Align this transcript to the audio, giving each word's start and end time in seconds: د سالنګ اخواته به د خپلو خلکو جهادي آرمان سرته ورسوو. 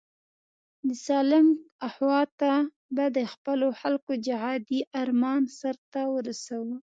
د 0.87 0.89
سالنګ 1.05 1.49
اخواته 1.87 2.53
به 2.95 3.05
د 3.17 3.19
خپلو 3.33 3.67
خلکو 3.81 4.11
جهادي 4.27 4.79
آرمان 5.01 5.41
سرته 5.59 6.01
ورسوو. 6.13 6.73